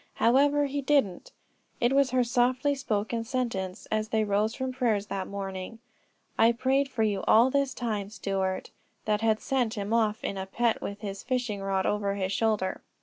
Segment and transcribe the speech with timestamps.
[0.15, 1.31] However he didn't.
[1.79, 5.77] It was her softly spoken sentence as they rose from prayers that morning:
[6.39, 8.71] "I prayed for you all the time, Stuart,"
[9.05, 12.81] that had sent him off in a pet with his fishing rod over his shoulder.